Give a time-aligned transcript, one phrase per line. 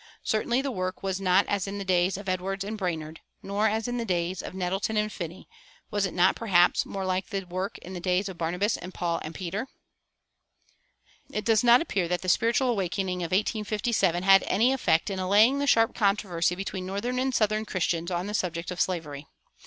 [0.23, 3.87] Certainly the work was not as in the days of Edwards and Brainerd, nor as
[3.87, 5.47] in the days of Nettleton and Finney;
[5.91, 9.19] was it not, perhaps, more like the work in the days of Barnabas and Paul
[9.23, 9.67] and Peter?
[11.29, 15.59] It does not appear that the spiritual quickening of 1857 had any effect in allaying
[15.59, 19.27] the sharp controversy between northern and southern Christians on the subject of slavery.